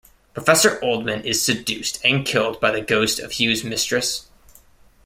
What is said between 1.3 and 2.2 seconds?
seduced